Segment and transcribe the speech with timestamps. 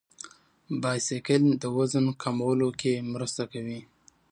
[0.81, 3.79] بایسکل د وزن کمولو کې مرسته کوي.